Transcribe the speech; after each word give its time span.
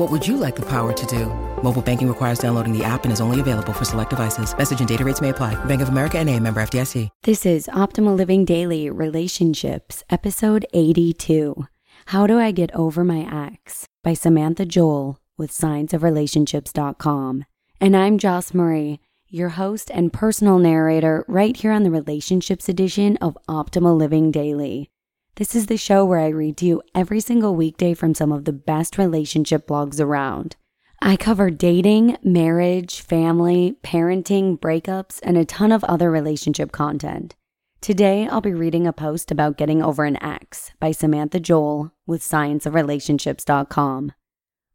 What 0.00 0.10
would 0.10 0.26
you 0.26 0.38
like 0.38 0.56
the 0.56 0.64
power 0.66 0.94
to 0.94 1.06
do? 1.06 1.26
Mobile 1.62 1.82
banking 1.82 2.08
requires 2.08 2.38
downloading 2.38 2.72
the 2.72 2.82
app 2.82 3.04
and 3.04 3.12
is 3.12 3.20
only 3.20 3.38
available 3.38 3.74
for 3.74 3.84
select 3.84 4.08
devices. 4.08 4.56
Message 4.56 4.78
and 4.78 4.88
data 4.88 5.04
rates 5.04 5.20
may 5.20 5.28
apply. 5.28 5.62
Bank 5.66 5.82
of 5.82 5.90
America 5.90 6.18
and 6.18 6.30
a 6.30 6.40
member 6.40 6.62
FDIC. 6.62 7.10
This 7.24 7.44
is 7.44 7.68
Optimal 7.68 8.16
Living 8.16 8.46
Daily 8.46 8.88
Relationships, 8.88 10.02
episode 10.08 10.64
82. 10.72 11.66
How 12.06 12.26
Do 12.26 12.38
I 12.38 12.50
Get 12.50 12.74
Over 12.74 13.04
My 13.04 13.28
Ex? 13.52 13.84
by 14.02 14.14
Samantha 14.14 14.64
Joel 14.64 15.18
with 15.36 15.52
scienceofrelationships.com. 15.52 17.44
And 17.78 17.94
I'm 17.94 18.16
Joss 18.16 18.54
Marie, 18.54 19.00
your 19.28 19.50
host 19.50 19.90
and 19.92 20.10
personal 20.10 20.58
narrator 20.58 21.26
right 21.28 21.54
here 21.54 21.72
on 21.72 21.82
the 21.82 21.90
Relationships 21.90 22.70
edition 22.70 23.18
of 23.18 23.36
Optimal 23.50 23.98
Living 23.98 24.30
Daily. 24.30 24.89
This 25.36 25.54
is 25.54 25.66
the 25.66 25.76
show 25.76 26.04
where 26.04 26.18
I 26.18 26.28
read 26.28 26.56
to 26.58 26.66
you 26.66 26.82
every 26.94 27.20
single 27.20 27.54
weekday 27.54 27.94
from 27.94 28.14
some 28.14 28.32
of 28.32 28.44
the 28.44 28.52
best 28.52 28.98
relationship 28.98 29.66
blogs 29.66 30.00
around. 30.00 30.56
I 31.00 31.16
cover 31.16 31.50
dating, 31.50 32.18
marriage, 32.22 33.00
family, 33.00 33.76
parenting, 33.82 34.58
breakups, 34.58 35.18
and 35.22 35.38
a 35.38 35.46
ton 35.46 35.72
of 35.72 35.82
other 35.84 36.10
relationship 36.10 36.72
content. 36.72 37.36
Today, 37.80 38.28
I'll 38.28 38.42
be 38.42 38.52
reading 38.52 38.86
a 38.86 38.92
post 38.92 39.30
about 39.30 39.56
getting 39.56 39.82
over 39.82 40.04
an 40.04 40.22
ex 40.22 40.72
by 40.78 40.90
Samantha 40.90 41.40
Joel 41.40 41.92
with 42.06 42.20
scienceofrelationships.com. 42.20 44.12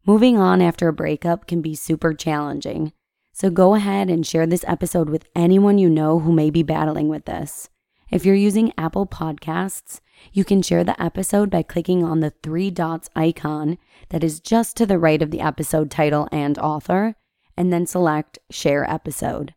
Moving 0.07 0.37
on 0.39 0.61
after 0.63 0.87
a 0.87 0.93
breakup 0.93 1.45
can 1.45 1.61
be 1.61 1.75
super 1.75 2.15
challenging, 2.15 2.93
so 3.31 3.51
go 3.51 3.75
ahead 3.75 4.09
and 4.09 4.25
share 4.25 4.47
this 4.47 4.65
episode 4.67 5.09
with 5.09 5.27
anyone 5.35 5.77
you 5.77 5.91
know 5.91 6.19
who 6.19 6.31
may 6.31 6.49
be 6.49 6.63
battling 6.63 7.07
with 7.07 7.25
this. 7.25 7.69
If 8.15 8.25
you're 8.25 8.33
using 8.33 8.71
Apple 8.77 9.05
Podcasts, 9.05 9.99
you 10.31 10.45
can 10.45 10.61
share 10.61 10.85
the 10.85 10.99
episode 11.03 11.49
by 11.49 11.63
clicking 11.63 12.01
on 12.01 12.21
the 12.21 12.31
three 12.41 12.71
dots 12.71 13.09
icon 13.13 13.77
that 14.07 14.23
is 14.23 14.39
just 14.39 14.77
to 14.77 14.85
the 14.85 14.97
right 14.97 15.21
of 15.21 15.31
the 15.31 15.41
episode 15.41 15.91
title 15.91 16.29
and 16.31 16.57
author, 16.57 17.15
and 17.57 17.73
then 17.73 17.85
select 17.85 18.39
Share 18.49 18.89
Episode. 18.89 19.53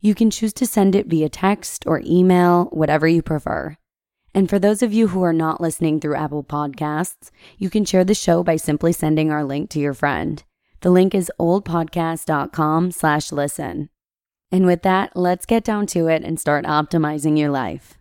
You 0.00 0.14
can 0.14 0.30
choose 0.30 0.52
to 0.52 0.68
send 0.68 0.94
it 0.94 1.08
via 1.08 1.28
text 1.28 1.84
or 1.84 2.00
email, 2.06 2.66
whatever 2.66 3.08
you 3.08 3.22
prefer. 3.22 3.76
And 4.32 4.48
for 4.48 4.60
those 4.60 4.84
of 4.84 4.92
you 4.92 5.08
who 5.08 5.24
are 5.24 5.32
not 5.32 5.60
listening 5.60 5.98
through 5.98 6.14
Apple 6.14 6.44
Podcasts, 6.44 7.32
you 7.58 7.70
can 7.70 7.84
share 7.84 8.04
the 8.04 8.14
show 8.14 8.44
by 8.44 8.54
simply 8.54 8.92
sending 8.92 9.32
our 9.32 9.42
link 9.42 9.68
to 9.70 9.80
your 9.80 9.94
friend. 9.94 10.44
The 10.82 10.90
link 10.90 11.12
is 11.12 11.28
oldpodcast.com 11.40 12.92
slash 12.92 13.32
listen. 13.32 13.90
And 14.50 14.64
with 14.66 14.82
that, 14.82 15.16
let's 15.16 15.46
get 15.46 15.64
down 15.64 15.86
to 15.88 16.06
it 16.06 16.22
and 16.22 16.38
start 16.38 16.64
optimizing 16.64 17.38
your 17.38 17.50
life. 17.50 17.98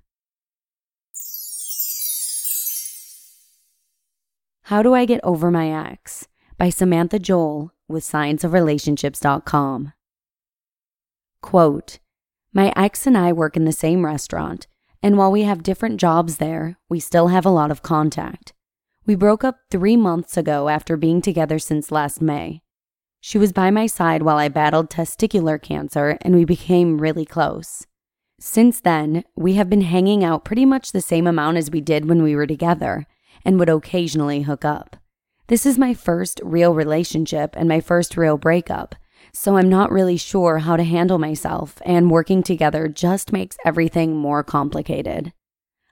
How 4.63 4.81
Do 4.81 4.93
I 4.93 5.05
Get 5.05 5.19
Over 5.23 5.51
My 5.51 5.69
Ex? 5.91 6.27
by 6.57 6.69
Samantha 6.69 7.19
Joel 7.19 7.71
with 7.87 8.03
scienceofrelationships.com. 8.03 9.93
Quote, 11.41 11.99
My 12.53 12.73
ex 12.75 13.05
and 13.05 13.17
I 13.17 13.31
work 13.31 13.55
in 13.55 13.65
the 13.65 13.71
same 13.71 14.03
restaurant, 14.03 14.65
and 15.03 15.17
while 15.17 15.31
we 15.31 15.43
have 15.43 15.61
different 15.61 15.99
jobs 15.99 16.37
there, 16.37 16.79
we 16.89 16.99
still 16.99 17.27
have 17.27 17.45
a 17.45 17.51
lot 17.51 17.69
of 17.69 17.83
contact. 17.83 18.53
We 19.05 19.13
broke 19.13 19.43
up 19.43 19.59
three 19.69 19.95
months 19.95 20.35
ago 20.35 20.69
after 20.69 20.97
being 20.97 21.21
together 21.21 21.59
since 21.59 21.91
last 21.91 22.19
May. 22.21 22.63
She 23.27 23.39
was 23.39 23.51
by 23.51 23.71
my 23.71 23.87
side 23.87 24.21
while 24.21 24.37
I 24.37 24.49
battled 24.49 24.91
testicular 24.91 25.59
cancer, 25.59 26.15
and 26.21 26.35
we 26.35 26.45
became 26.45 27.01
really 27.01 27.25
close. 27.25 27.87
Since 28.39 28.81
then, 28.81 29.23
we 29.35 29.55
have 29.55 29.67
been 29.67 29.81
hanging 29.81 30.23
out 30.23 30.45
pretty 30.45 30.63
much 30.63 30.91
the 30.91 31.01
same 31.01 31.25
amount 31.25 31.57
as 31.57 31.71
we 31.71 31.81
did 31.81 32.07
when 32.07 32.21
we 32.21 32.35
were 32.35 32.45
together 32.45 33.07
and 33.43 33.57
would 33.57 33.67
occasionally 33.67 34.43
hook 34.43 34.63
up. 34.63 34.97
This 35.47 35.65
is 35.65 35.79
my 35.79 35.95
first 35.95 36.39
real 36.43 36.75
relationship 36.75 37.55
and 37.57 37.67
my 37.67 37.79
first 37.79 38.15
real 38.15 38.37
breakup, 38.37 38.93
so 39.33 39.57
I'm 39.57 39.69
not 39.69 39.91
really 39.91 40.17
sure 40.17 40.59
how 40.59 40.77
to 40.77 40.83
handle 40.83 41.17
myself, 41.17 41.81
and 41.83 42.11
working 42.11 42.43
together 42.43 42.87
just 42.87 43.33
makes 43.33 43.57
everything 43.65 44.15
more 44.15 44.43
complicated. 44.43 45.33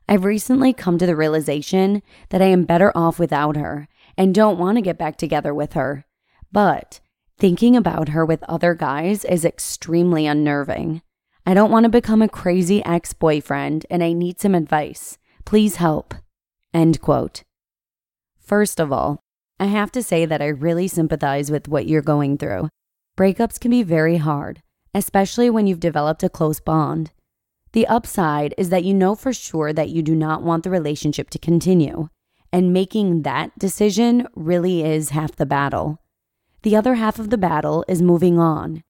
I've 0.08 0.24
recently 0.24 0.72
come 0.72 1.00
to 1.00 1.08
the 1.08 1.16
realization 1.16 2.04
that 2.30 2.44
I 2.44 2.50
am 2.50 2.66
better 2.66 2.96
off 2.96 3.18
without 3.18 3.56
her 3.56 3.88
and 4.16 4.36
don't 4.36 4.60
want 4.60 4.78
to 4.78 4.84
get 4.84 5.00
back 5.00 5.18
together 5.18 5.52
with 5.52 5.74
her. 5.74 6.06
But 6.52 7.00
thinking 7.38 7.76
about 7.76 8.10
her 8.10 8.26
with 8.26 8.44
other 8.44 8.74
guys 8.74 9.26
is 9.26 9.46
extremely 9.46 10.26
unnerving. 10.26 11.02
I 11.46 11.54
don't 11.54 11.72
want 11.72 11.84
to 11.84 11.90
become 11.90 12.22
a 12.22 12.30
crazy 12.30 12.84
ex 12.86 13.14
boyfriend 13.14 13.86
and 13.90 14.04
I 14.04 14.14
need 14.14 14.40
some 14.40 14.56
advice. 14.56 15.18
Please 15.46 15.76
help. 15.76 16.14
End 16.74 17.02
quote. 17.02 17.44
First 18.40 18.80
of 18.80 18.92
all, 18.92 19.20
I 19.60 19.66
have 19.66 19.92
to 19.92 20.04
say 20.04 20.26
that 20.26 20.42
I 20.42 20.48
really 20.48 20.88
sympathize 20.88 21.52
with 21.52 21.68
what 21.68 21.88
you're 21.88 22.02
going 22.02 22.38
through. 22.38 22.70
Breakups 23.18 23.60
can 23.60 23.72
be 23.72 23.84
very 23.84 24.18
hard, 24.18 24.62
especially 24.94 25.50
when 25.50 25.68
you've 25.68 25.80
developed 25.80 26.24
a 26.24 26.30
close 26.30 26.60
bond. 26.60 27.12
The 27.74 27.88
upside 27.88 28.54
is 28.58 28.70
that 28.70 28.84
you 28.84 28.94
know 28.94 29.16
for 29.16 29.34
sure 29.34 29.74
that 29.74 29.90
you 29.90 30.02
do 30.02 30.16
not 30.16 30.44
want 30.44 30.64
the 30.64 30.70
relationship 30.70 31.30
to 31.32 31.40
continue, 31.40 32.10
and 32.52 32.74
making 32.74 33.24
that 33.24 33.58
decision 33.58 34.28
really 34.36 34.84
is 34.84 35.10
half 35.10 35.36
the 35.36 35.46
battle. 35.46 36.00
The 36.64 36.78
other 36.78 36.96
half 36.96 37.20
of 37.20 37.30
the 37.30 37.38
battle 37.38 37.84
is 37.90 38.02
moving 38.02 38.40
on. 38.40 38.84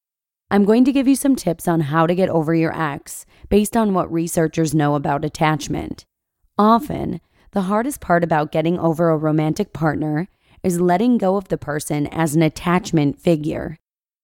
I'm 0.51 0.63
going 0.63 0.85
to 0.85 0.91
give 0.91 1.07
you 1.07 1.15
some 1.15 1.35
tips 1.35 1.67
on 1.67 1.79
how 1.81 2.05
to 2.05 2.13
get 2.13 2.29
over 2.29 2.53
your 2.53 2.79
ex 2.79 3.25
based 3.49 3.75
on 3.75 3.95
what 3.95 4.13
researchers 4.13 4.75
know 4.75 4.93
about 4.93 5.25
attachment. 5.25 6.05
Often, 6.55 7.19
the 7.51 7.63
hardest 7.63 7.99
part 7.99 8.23
about 8.23 8.51
getting 8.51 8.77
over 8.77 9.09
a 9.09 9.17
romantic 9.17 9.73
partner 9.73 10.27
is 10.61 10.79
letting 10.79 11.17
go 11.17 11.35
of 11.35 11.47
the 11.47 11.57
person 11.57 12.05
as 12.07 12.35
an 12.35 12.43
attachment 12.43 13.19
figure. 13.19 13.79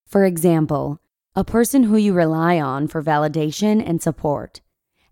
For 0.05 0.25
example, 0.25 0.99
a 1.35 1.43
person 1.43 1.83
who 1.83 1.97
you 1.97 2.13
rely 2.13 2.59
on 2.59 2.87
for 2.87 3.01
validation 3.01 3.83
and 3.83 3.99
support. 3.99 4.61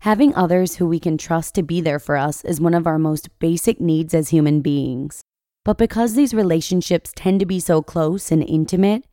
Having 0.00 0.36
others 0.36 0.76
who 0.76 0.86
we 0.86 1.00
can 1.00 1.18
trust 1.18 1.56
to 1.56 1.64
be 1.64 1.80
there 1.80 1.98
for 1.98 2.16
us 2.16 2.44
is 2.44 2.60
one 2.60 2.74
of 2.74 2.86
our 2.86 3.00
most 3.00 3.36
basic 3.40 3.80
needs 3.80 4.14
as 4.14 4.28
human 4.28 4.60
beings. 4.60 5.24
But 5.68 5.76
because 5.76 6.14
these 6.14 6.32
relationships 6.32 7.12
tend 7.14 7.40
to 7.40 7.44
be 7.44 7.60
so 7.60 7.82
close 7.82 8.32
and 8.32 8.42
intimate, 8.42 9.04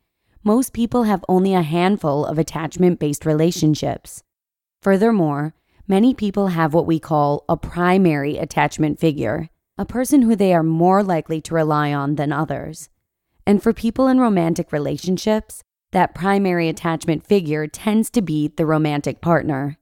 most 0.42 0.72
people 0.72 1.02
have 1.02 1.22
only 1.28 1.52
a 1.52 1.60
handful 1.60 2.24
of 2.24 2.38
attachment 2.38 2.98
based 2.98 3.26
relationships. 3.26 4.22
Furthermore, 4.80 5.52
many 5.86 6.14
people 6.14 6.46
have 6.46 6.72
what 6.72 6.86
we 6.86 6.98
call 6.98 7.44
a 7.46 7.58
primary 7.58 8.38
attachment 8.38 8.98
figure, 8.98 9.50
a 9.76 9.84
person 9.84 10.22
who 10.22 10.34
they 10.34 10.54
are 10.54 10.62
more 10.62 11.02
likely 11.02 11.42
to 11.42 11.54
rely 11.54 11.92
on 11.92 12.14
than 12.14 12.32
others. 12.32 12.88
And 13.46 13.62
for 13.62 13.74
people 13.74 14.08
in 14.08 14.18
romantic 14.18 14.72
relationships, 14.72 15.62
that 15.92 16.14
primary 16.14 16.70
attachment 16.70 17.26
figure 17.26 17.66
tends 17.66 18.08
to 18.12 18.22
be 18.22 18.48
the 18.48 18.64
romantic 18.64 19.20
partner. 19.20 19.76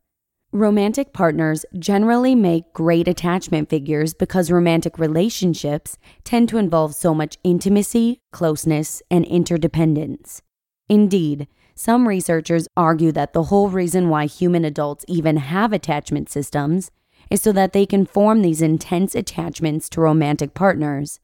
Romantic 0.54 1.12
partners 1.12 1.66
generally 1.80 2.36
make 2.36 2.72
great 2.74 3.08
attachment 3.08 3.68
figures 3.68 4.14
because 4.14 4.52
romantic 4.52 5.00
relationships 5.00 5.98
tend 6.22 6.48
to 6.48 6.58
involve 6.58 6.94
so 6.94 7.12
much 7.12 7.36
intimacy, 7.42 8.20
closeness, 8.30 9.02
and 9.10 9.24
interdependence. 9.24 10.42
Indeed, 10.88 11.48
some 11.74 12.06
researchers 12.06 12.68
argue 12.76 13.10
that 13.10 13.32
the 13.32 13.42
whole 13.42 13.68
reason 13.68 14.08
why 14.08 14.26
human 14.26 14.64
adults 14.64 15.04
even 15.08 15.38
have 15.38 15.72
attachment 15.72 16.30
systems 16.30 16.92
is 17.28 17.42
so 17.42 17.50
that 17.50 17.72
they 17.72 17.84
can 17.84 18.06
form 18.06 18.42
these 18.42 18.62
intense 18.62 19.16
attachments 19.16 19.88
to 19.88 20.00
romantic 20.02 20.54
partners. 20.54 21.18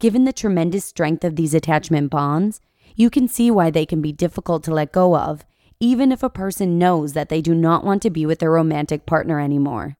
Given 0.00 0.26
the 0.26 0.34
tremendous 0.34 0.84
strength 0.84 1.24
of 1.24 1.36
these 1.36 1.54
attachment 1.54 2.10
bonds, 2.10 2.60
you 2.94 3.08
can 3.08 3.26
see 3.26 3.50
why 3.50 3.70
they 3.70 3.86
can 3.86 4.02
be 4.02 4.12
difficult 4.12 4.62
to 4.64 4.74
let 4.74 4.92
go 4.92 5.16
of, 5.16 5.46
even 5.80 6.12
if 6.12 6.22
a 6.22 6.28
person 6.28 6.78
knows 6.78 7.14
that 7.14 7.30
they 7.30 7.40
do 7.40 7.54
not 7.54 7.84
want 7.84 8.02
to 8.02 8.10
be 8.10 8.26
with 8.26 8.38
their 8.38 8.50
romantic 8.50 9.06
partner 9.06 9.40
anymore. 9.40 9.96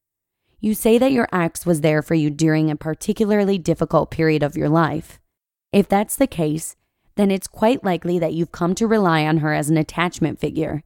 You 0.60 0.74
say 0.74 0.98
that 0.98 1.12
your 1.12 1.26
ex 1.32 1.64
was 1.64 1.80
there 1.80 2.02
for 2.02 2.14
you 2.14 2.28
during 2.28 2.70
a 2.70 2.76
particularly 2.76 3.56
difficult 3.56 4.10
period 4.10 4.42
of 4.42 4.58
your 4.58 4.68
life. 4.68 5.18
If 5.72 5.88
that's 5.88 6.16
the 6.16 6.26
case, 6.26 6.76
then 7.16 7.30
it's 7.30 7.46
quite 7.46 7.82
likely 7.82 8.18
that 8.18 8.34
you've 8.34 8.52
come 8.52 8.74
to 8.74 8.86
rely 8.86 9.24
on 9.24 9.38
her 9.38 9.54
as 9.54 9.70
an 9.70 9.78
attachment 9.78 10.38
figure. 10.38 10.82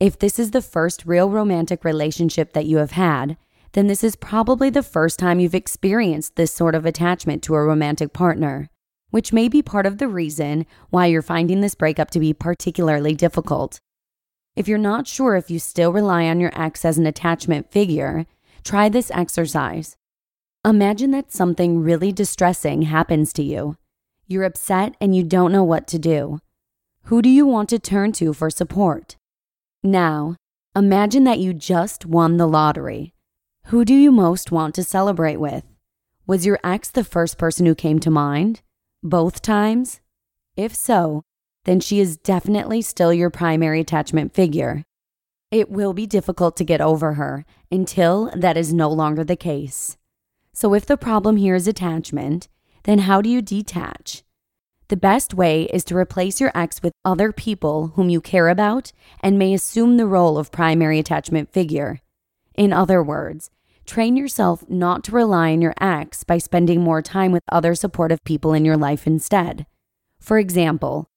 If 0.00 0.18
this 0.18 0.40
is 0.40 0.50
the 0.50 0.60
first 0.60 1.06
real 1.06 1.30
romantic 1.30 1.84
relationship 1.84 2.52
that 2.52 2.66
you 2.66 2.78
have 2.78 2.92
had, 2.92 3.36
then 3.72 3.86
this 3.86 4.02
is 4.02 4.16
probably 4.16 4.70
the 4.70 4.82
first 4.82 5.20
time 5.20 5.38
you've 5.38 5.54
experienced 5.54 6.34
this 6.34 6.52
sort 6.52 6.74
of 6.74 6.84
attachment 6.84 7.44
to 7.44 7.54
a 7.54 7.62
romantic 7.62 8.12
partner, 8.12 8.68
which 9.10 9.32
may 9.32 9.48
be 9.48 9.62
part 9.62 9.86
of 9.86 9.98
the 9.98 10.08
reason 10.08 10.66
why 10.90 11.06
you're 11.06 11.22
finding 11.22 11.60
this 11.60 11.76
breakup 11.76 12.10
to 12.10 12.18
be 12.18 12.34
particularly 12.34 13.14
difficult. 13.14 13.80
If 14.54 14.68
you're 14.68 14.76
not 14.76 15.06
sure 15.06 15.34
if 15.34 15.50
you 15.50 15.58
still 15.58 15.92
rely 15.92 16.26
on 16.26 16.38
your 16.38 16.52
ex 16.54 16.84
as 16.84 16.98
an 16.98 17.06
attachment 17.06 17.70
figure, 17.70 18.26
try 18.62 18.90
this 18.90 19.10
exercise. 19.10 19.96
Imagine 20.62 21.10
that 21.12 21.32
something 21.32 21.80
really 21.80 22.12
distressing 22.12 22.82
happens 22.82 23.32
to 23.32 23.42
you. 23.42 23.76
You're 24.26 24.44
upset 24.44 24.94
and 25.00 25.16
you 25.16 25.24
don't 25.24 25.52
know 25.52 25.64
what 25.64 25.86
to 25.88 25.98
do. 25.98 26.40
Who 27.04 27.22
do 27.22 27.30
you 27.30 27.46
want 27.46 27.70
to 27.70 27.78
turn 27.78 28.12
to 28.12 28.34
for 28.34 28.50
support? 28.50 29.16
Now, 29.82 30.36
imagine 30.76 31.24
that 31.24 31.38
you 31.38 31.54
just 31.54 32.04
won 32.04 32.36
the 32.36 32.46
lottery. 32.46 33.14
Who 33.66 33.86
do 33.86 33.94
you 33.94 34.12
most 34.12 34.52
want 34.52 34.74
to 34.74 34.84
celebrate 34.84 35.38
with? 35.38 35.64
Was 36.26 36.44
your 36.44 36.60
ex 36.62 36.90
the 36.90 37.04
first 37.04 37.38
person 37.38 37.64
who 37.64 37.74
came 37.74 37.98
to 38.00 38.10
mind? 38.10 38.60
Both 39.02 39.40
times? 39.40 40.00
If 40.56 40.74
so, 40.74 41.22
then 41.64 41.80
she 41.80 42.00
is 42.00 42.16
definitely 42.16 42.82
still 42.82 43.12
your 43.12 43.30
primary 43.30 43.80
attachment 43.80 44.34
figure. 44.34 44.84
It 45.50 45.70
will 45.70 45.92
be 45.92 46.06
difficult 46.06 46.56
to 46.56 46.64
get 46.64 46.80
over 46.80 47.14
her 47.14 47.44
until 47.70 48.30
that 48.34 48.56
is 48.56 48.72
no 48.72 48.88
longer 48.90 49.22
the 49.22 49.36
case. 49.36 49.96
So, 50.54 50.74
if 50.74 50.86
the 50.86 50.96
problem 50.96 51.36
here 51.36 51.54
is 51.54 51.68
attachment, 51.68 52.48
then 52.84 53.00
how 53.00 53.20
do 53.20 53.28
you 53.28 53.42
detach? 53.42 54.22
The 54.88 54.96
best 54.96 55.32
way 55.32 55.64
is 55.64 55.84
to 55.84 55.96
replace 55.96 56.40
your 56.40 56.52
ex 56.54 56.82
with 56.82 56.92
other 57.04 57.32
people 57.32 57.88
whom 57.94 58.10
you 58.10 58.20
care 58.20 58.48
about 58.48 58.92
and 59.20 59.38
may 59.38 59.54
assume 59.54 59.96
the 59.96 60.06
role 60.06 60.36
of 60.36 60.52
primary 60.52 60.98
attachment 60.98 61.52
figure. 61.52 62.00
In 62.54 62.72
other 62.72 63.02
words, 63.02 63.48
train 63.86 64.16
yourself 64.16 64.68
not 64.68 65.04
to 65.04 65.12
rely 65.12 65.52
on 65.52 65.62
your 65.62 65.74
ex 65.80 66.24
by 66.24 66.38
spending 66.38 66.82
more 66.82 67.00
time 67.00 67.32
with 67.32 67.42
other 67.50 67.74
supportive 67.74 68.22
people 68.24 68.52
in 68.52 68.64
your 68.64 68.76
life 68.76 69.06
instead. 69.06 69.64
For 70.20 70.38
example, 70.38 71.08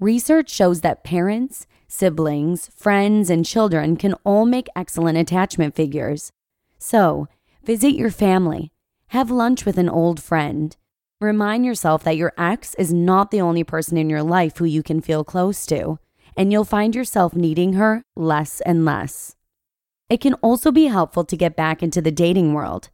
Research 0.00 0.48
shows 0.48 0.82
that 0.82 1.02
parents, 1.02 1.66
siblings, 1.88 2.70
friends, 2.76 3.30
and 3.30 3.44
children 3.44 3.96
can 3.96 4.14
all 4.24 4.46
make 4.46 4.68
excellent 4.76 5.18
attachment 5.18 5.74
figures. 5.74 6.30
So, 6.78 7.26
visit 7.64 7.94
your 7.94 8.12
family, 8.12 8.70
have 9.08 9.28
lunch 9.28 9.64
with 9.66 9.76
an 9.76 9.88
old 9.88 10.22
friend. 10.22 10.76
Remind 11.20 11.66
yourself 11.66 12.04
that 12.04 12.16
your 12.16 12.32
ex 12.38 12.74
is 12.74 12.92
not 12.92 13.32
the 13.32 13.40
only 13.40 13.64
person 13.64 13.96
in 13.96 14.08
your 14.08 14.22
life 14.22 14.58
who 14.58 14.64
you 14.64 14.84
can 14.84 15.00
feel 15.00 15.24
close 15.24 15.66
to, 15.66 15.98
and 16.36 16.52
you'll 16.52 16.64
find 16.64 16.94
yourself 16.94 17.34
needing 17.34 17.72
her 17.72 18.04
less 18.14 18.60
and 18.60 18.84
less. 18.84 19.34
It 20.08 20.20
can 20.20 20.34
also 20.34 20.70
be 20.70 20.86
helpful 20.86 21.24
to 21.24 21.36
get 21.36 21.56
back 21.56 21.82
into 21.82 22.00
the 22.00 22.12
dating 22.12 22.54
world. 22.54 22.90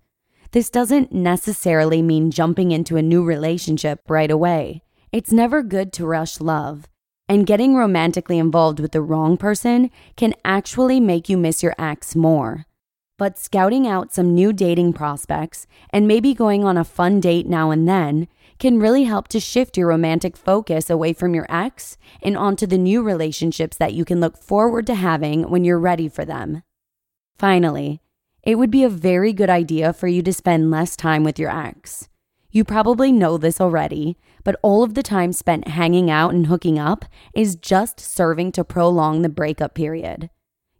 This 0.53 0.71
doesn't 0.71 1.12
necessarily 1.12 2.01
mean 2.01 2.31
jumping 2.31 2.71
into 2.71 2.97
a 2.97 3.03
new 3.03 3.23
relationship 3.23 4.01
right 4.09 4.31
away. 4.31 4.81
It's 5.12 5.33
never 5.33 5.62
good 5.62 5.93
to 5.95 6.06
rush 6.06 6.41
love. 6.41 6.89
And 7.29 7.47
getting 7.47 7.75
romantically 7.75 8.38
involved 8.38 8.81
with 8.81 8.93
the 8.93 9.00
wrong 9.00 9.37
person 9.37 9.91
can 10.17 10.35
actually 10.44 11.00
make 11.00 11.29
you 11.29 11.38
miss 11.38 11.62
your 11.62 11.75
ex 11.79 12.15
more. 12.15 12.67
But 13.17 13.38
scouting 13.38 13.87
out 13.87 14.12
some 14.12 14.35
new 14.35 14.53
dating 14.53 14.93
prospects 14.93 15.67
and 15.91 16.06
maybe 16.06 16.35
going 16.35 16.65
on 16.65 16.76
a 16.76 16.85
fun 16.85 17.21
date 17.21 17.47
now 17.47 17.71
and 17.71 17.88
then 17.88 18.29
can 18.59 18.79
really 18.79 19.05
help 19.05 19.29
to 19.29 19.41
shift 19.41 19.76
your 19.76 19.88
romantic 19.88 20.37
focus 20.37 20.91
away 20.91 21.12
from 21.12 21.35
your 21.35 21.47
ex 21.49 21.97
and 22.23 22.37
onto 22.37 22.67
the 22.67 22.79
new 22.79 23.03
relationships 23.03 23.77
that 23.79 23.94
you 23.94 24.05
can 24.05 24.20
look 24.20 24.37
forward 24.37 24.87
to 24.87 24.94
having 24.94 25.49
when 25.49 25.65
you're 25.65 25.79
ready 25.79 26.09
for 26.09 26.25
them. 26.25 26.62
Finally, 27.38 28.00
it 28.43 28.56
would 28.56 28.70
be 28.70 28.85
a 28.85 28.88
very 28.88 29.32
good 29.32 29.50
idea 29.50 29.93
for 29.93 30.09
you 30.09 30.23
to 30.23 30.32
spend 30.32 30.70
less 30.70 30.94
time 30.94 31.25
with 31.25 31.38
your 31.38 31.50
ex. 31.50 32.09
You 32.55 32.62
probably 32.62 33.11
know 33.11 33.37
this 33.37 33.61
already, 33.61 34.17
but 34.45 34.55
all 34.62 34.85
of 34.85 34.95
the 34.95 35.03
time 35.03 35.33
spent 35.33 35.67
hanging 35.67 36.09
out 36.09 36.33
and 36.33 36.47
hooking 36.47 36.79
up 36.79 37.05
is 37.35 37.56
just 37.56 37.99
serving 37.99 38.53
to 38.53 38.62
prolong 38.62 39.23
the 39.23 39.29
breakup 39.29 39.75
period. 39.75 40.31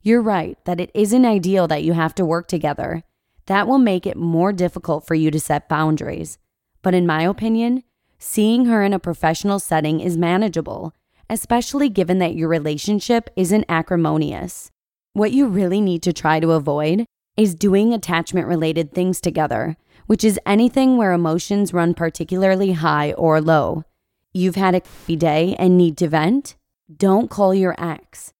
You're 0.01 0.23
right 0.23 0.57
that 0.67 0.79
it 0.79 0.93
isn't 0.95 1.27
ideal 1.27 1.67
that 1.67 1.83
you 1.83 1.95
have 1.95 2.15
to 2.15 2.25
work 2.25 2.47
together. 2.47 3.03
That 3.47 3.67
will 3.67 3.79
make 3.79 4.07
it 4.07 4.17
more 4.17 4.53
difficult 4.53 5.05
for 5.05 5.17
you 5.17 5.33
to 5.33 5.41
set 5.41 5.69
boundaries. 5.69 6.39
But 6.81 6.95
in 6.95 7.09
my 7.09 7.23
opinion, 7.23 7.83
seeing 8.21 8.67
her 8.67 8.85
in 8.85 8.93
a 8.93 9.01
professional 9.01 9.59
setting 9.59 9.99
is 9.99 10.17
manageable, 10.17 10.95
especially 11.29 11.89
given 11.89 12.21
that 12.21 12.37
your 12.37 12.49
relationship 12.49 13.31
isn't 13.35 13.65
acrimonious. 13.69 14.71
What 15.13 15.33
you 15.33 15.49
really 15.49 15.81
need 15.81 16.05
to 16.05 16.13
try 16.13 16.39
to 16.39 16.53
avoid 16.53 17.05
is 17.37 17.57
doing 17.57 17.93
attachment 17.93 18.47
related 18.47 18.93
things 18.93 19.21
together 19.21 19.77
which 20.07 20.25
is 20.25 20.41
anything 20.45 20.97
where 20.97 21.13
emotions 21.13 21.73
run 21.73 21.95
particularly 21.95 22.73
high 22.73 23.13
or 23.13 23.41
low. 23.41 23.85
You've 24.33 24.57
had 24.57 24.75
a 24.75 24.81
crappy 24.81 25.17
day 25.17 25.57
and 25.59 25.79
need 25.79 25.97
to 25.99 26.09
vent? 26.09 26.57
Don't 26.95 27.31
call 27.31 27.55
your 27.55 27.75
ex. 27.79 28.33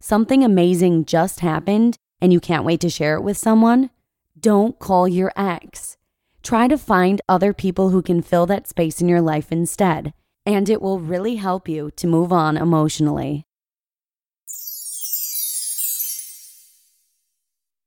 Something 0.00 0.44
amazing 0.44 1.04
just 1.04 1.40
happened 1.40 1.96
and 2.20 2.32
you 2.32 2.40
can't 2.40 2.64
wait 2.64 2.80
to 2.80 2.90
share 2.90 3.16
it 3.16 3.22
with 3.22 3.38
someone? 3.38 3.90
Don't 4.38 4.78
call 4.78 5.08
your 5.08 5.32
ex. 5.36 5.96
Try 6.42 6.68
to 6.68 6.78
find 6.78 7.20
other 7.28 7.52
people 7.52 7.90
who 7.90 8.02
can 8.02 8.22
fill 8.22 8.46
that 8.46 8.68
space 8.68 9.00
in 9.00 9.08
your 9.08 9.20
life 9.20 9.52
instead, 9.52 10.14
and 10.46 10.68
it 10.70 10.80
will 10.80 10.98
really 10.98 11.36
help 11.36 11.68
you 11.68 11.90
to 11.96 12.06
move 12.06 12.32
on 12.32 12.56
emotionally. 12.56 13.44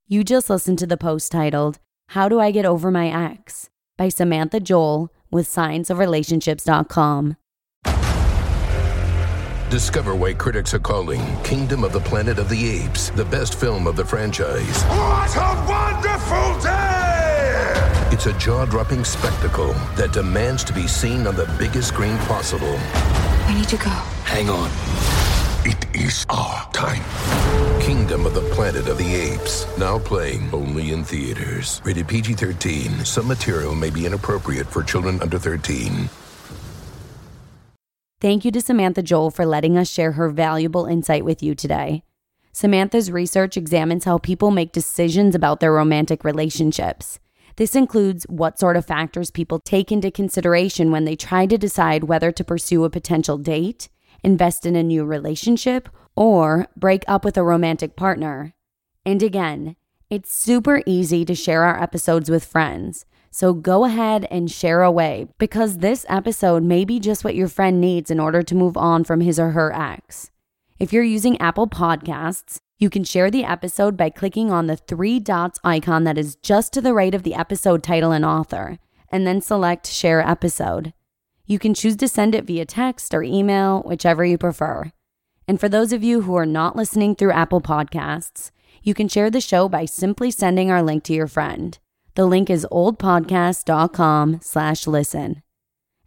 You 0.08 0.24
just 0.24 0.50
listened 0.50 0.78
to 0.80 0.88
the 0.88 0.98
post 0.98 1.32
titled, 1.32 1.80
how 2.08 2.30
Do 2.30 2.40
I 2.40 2.52
Get 2.52 2.66
Over 2.66 2.92
My 2.92 3.08
Ex? 3.32 3.70
by 3.98 4.10
Samantha 4.10 4.60
Joel 4.60 5.10
with 5.32 5.48
scienceofrelationships.com. 5.48 7.38
Discover 9.70 10.16
why 10.16 10.34
critics 10.34 10.74
are 10.76 10.80
calling 10.80 11.22
Kingdom 11.44 11.84
of 11.84 11.94
the 11.94 12.00
Planet 12.00 12.38
of 12.38 12.48
the 12.50 12.70
Apes 12.84 13.10
the 13.12 13.26
best 13.26 13.60
film 13.60 13.88
of 13.88 13.96
the 13.96 14.06
franchise. 14.06 14.84
What 14.84 15.36
a 15.36 15.66
wonderful 15.68 16.62
day! 16.62 18.10
It's 18.12 18.28
a 18.28 18.34
jaw 18.38 18.66
dropping 18.66 19.04
spectacle 19.04 19.74
that 19.96 20.12
demands 20.14 20.64
to 20.66 20.74
be 20.74 20.86
seen 20.86 21.26
on 21.26 21.36
the 21.36 21.52
biggest 21.58 21.88
screen 21.88 22.18
possible. 22.20 22.78
We 23.48 23.56
need 23.56 23.68
to 23.70 23.78
go. 23.78 23.90
Hang 24.26 24.50
on. 24.52 24.70
It 25.66 25.88
is 25.96 26.24
our 26.30 26.70
time. 26.72 27.02
Kingdom 27.84 28.26
of 28.26 28.34
the 28.34 28.50
Planet 28.52 28.88
of 28.88 28.98
the 28.98 29.14
Apes. 29.14 29.68
Now 29.78 30.00
playing 30.00 30.50
only 30.54 30.94
in 30.94 31.04
theaters. 31.04 31.82
Rated 31.84 32.08
PG 32.08 32.36
13. 32.36 33.04
Some 33.04 33.28
material 33.28 33.76
may 33.76 33.90
be 33.90 34.06
inappropriate 34.06 34.68
for 34.68 34.84
children 34.84 35.22
under 35.22 35.38
13. 35.38 36.08
Thank 38.22 38.46
you 38.46 38.52
to 38.52 38.62
Samantha 38.62 39.04
Joel 39.04 39.32
for 39.32 39.46
letting 39.46 39.78
us 39.78 39.90
share 39.90 40.14
her 40.14 40.30
valuable 40.30 40.86
insight 40.86 41.26
with 41.26 41.44
you 41.44 41.56
today. 41.56 42.04
Samantha's 42.54 43.12
research 43.12 43.58
examines 43.58 44.06
how 44.06 44.18
people 44.18 44.50
make 44.50 44.72
decisions 44.72 45.36
about 45.36 45.60
their 45.60 45.74
romantic 45.74 46.24
relationships. 46.24 47.20
This 47.58 47.76
includes 47.76 48.24
what 48.30 48.60
sort 48.60 48.78
of 48.78 48.86
factors 48.86 49.30
people 49.30 49.60
take 49.60 49.92
into 49.92 50.10
consideration 50.10 50.90
when 50.90 51.04
they 51.04 51.18
try 51.18 51.46
to 51.48 51.58
decide 51.58 52.06
whether 52.06 52.32
to 52.32 52.46
pursue 52.46 52.86
a 52.86 52.90
potential 52.90 53.38
date 53.38 53.90
invest 54.24 54.66
in 54.66 54.76
a 54.76 54.84
new 54.84 55.04
relationship, 55.04 55.90
or 56.16 56.68
break 56.76 57.04
up 57.08 57.26
with 57.26 57.38
a 57.38 57.44
romantic 57.44 57.96
partner. 57.96 58.54
And 59.06 59.22
again, 59.22 59.76
it's 60.10 60.34
super 60.34 60.82
easy 60.86 61.26
to 61.26 61.36
share 61.36 61.64
our 61.64 61.82
episodes 61.82 62.30
with 62.30 62.46
friends. 62.46 63.06
So 63.32 63.52
go 63.52 63.86
ahead 63.86 64.28
and 64.30 64.52
share 64.52 64.84
away 64.84 65.28
because 65.40 65.80
this 65.80 66.06
episode 66.08 66.62
may 66.62 66.86
be 66.86 67.00
just 67.00 67.24
what 67.24 67.34
your 67.34 67.48
friend 67.48 67.82
needs 67.82 68.12
in 68.12 68.20
order 68.20 68.44
to 68.44 68.54
move 68.56 68.78
on 68.78 69.04
from 69.04 69.22
his 69.22 69.40
or 69.40 69.52
her 69.52 69.74
ex. 69.74 70.30
If 70.78 70.94
you're 70.94 71.04
using 71.04 71.42
Apple 71.42 71.68
Podcasts, 71.68 72.60
you 72.78 72.90
can 72.90 73.04
share 73.04 73.32
the 73.32 73.44
episode 73.44 73.98
by 73.98 74.10
clicking 74.10 74.52
on 74.52 74.68
the 74.68 74.76
three 74.76 75.20
dots 75.20 75.60
icon 75.64 76.04
that 76.04 76.18
is 76.18 76.36
just 76.36 76.74
to 76.74 76.82
the 76.82 76.94
right 76.94 77.16
of 77.16 77.24
the 77.24 77.34
episode 77.34 77.82
title 77.82 78.12
and 78.12 78.26
author, 78.26 78.78
and 79.10 79.26
then 79.26 79.42
select 79.42 79.88
Share 79.88 80.22
Episode. 80.22 80.94
You 81.46 81.58
can 81.58 81.74
choose 81.74 81.96
to 81.98 82.08
send 82.08 82.36
it 82.36 82.46
via 82.46 82.66
text 82.66 83.14
or 83.14 83.24
email, 83.24 83.82
whichever 83.84 84.24
you 84.26 84.38
prefer. 84.38 84.92
And 85.48 85.60
for 85.60 85.68
those 85.68 85.92
of 85.92 86.04
you 86.04 86.22
who 86.22 86.36
are 86.36 86.46
not 86.46 86.76
listening 86.76 87.16
through 87.16 87.32
Apple 87.32 87.62
Podcasts, 87.62 88.52
you 88.82 88.94
can 88.94 89.08
share 89.08 89.30
the 89.30 89.42
show 89.42 89.68
by 89.68 89.86
simply 89.86 90.32
sending 90.32 90.72
our 90.72 90.84
link 90.84 91.04
to 91.06 91.14
your 91.14 91.28
friend. 91.28 91.78
The 92.16 92.26
link 92.26 92.50
is 92.50 92.68
oldpodcast.com 92.72 94.40
slash 94.42 94.88
listen. 94.88 95.42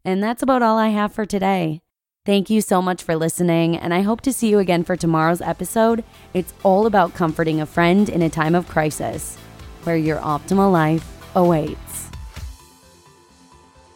And 0.04 0.22
that's 0.22 0.42
about 0.42 0.62
all 0.62 0.78
I 0.78 0.88
have 0.88 1.12
for 1.12 1.26
today. 1.26 1.80
Thank 2.24 2.50
you 2.50 2.60
so 2.60 2.82
much 2.82 3.02
for 3.02 3.14
listening, 3.14 3.76
and 3.76 3.94
I 3.94 4.00
hope 4.00 4.20
to 4.22 4.32
see 4.32 4.48
you 4.48 4.58
again 4.58 4.82
for 4.82 4.96
tomorrow's 4.96 5.40
episode. 5.40 6.02
It's 6.34 6.52
all 6.64 6.86
about 6.86 7.14
comforting 7.14 7.60
a 7.60 7.66
friend 7.66 8.08
in 8.08 8.20
a 8.20 8.28
time 8.28 8.56
of 8.56 8.66
crisis, 8.66 9.36
where 9.84 9.96
your 9.96 10.18
optimal 10.18 10.72
life 10.72 11.06
awaits. 11.36 12.08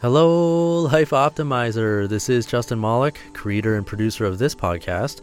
Hello, 0.01 0.83
Life 0.83 1.11
Optimizer. 1.11 2.09
This 2.09 2.29
is 2.29 2.47
Justin 2.47 2.81
Malik, 2.81 3.21
creator 3.33 3.77
and 3.77 3.87
producer 3.87 4.25
of 4.25 4.39
this 4.39 4.55
podcast, 4.55 5.23